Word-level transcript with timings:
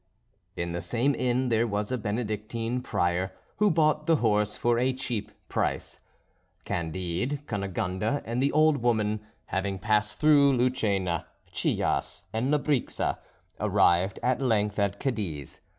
In 0.55 0.71
the 0.71 0.81
same 0.81 1.13
inn 1.13 1.49
there 1.49 1.67
was 1.67 1.91
a 1.91 1.97
Benedictine 1.99 2.81
prior 2.81 3.33
who 3.57 3.69
bought 3.69 4.07
the 4.07 4.15
horse 4.15 4.57
for 4.57 4.79
a 4.79 4.93
cheap 4.93 5.31
price. 5.47 5.99
Candide, 6.65 7.43
Cunegonde, 7.45 8.23
and 8.25 8.41
the 8.41 8.51
old 8.51 8.77
woman, 8.77 9.19
having 9.45 9.77
passed 9.77 10.19
through 10.19 10.53
Lucena, 10.53 11.27
Chillas, 11.51 12.23
and 12.33 12.51
Lebrixa, 12.51 13.19
arrived 13.59 14.19
at 14.23 14.41
length 14.41 14.79
at 14.79 14.99
Cadiz. 14.99 15.61